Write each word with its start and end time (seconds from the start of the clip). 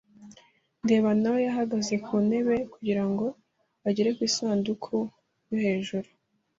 ndeba 0.83 1.09
nayo 1.21 1.39
yahagaze 1.47 1.93
ku 2.05 2.13
ntebe 2.27 2.55
kugira 2.73 3.03
ngo 3.09 3.25
agere 3.87 4.09
ku 4.15 4.21
isanduku 4.29 4.95
yo 5.49 5.57
hejuru. 5.65 6.07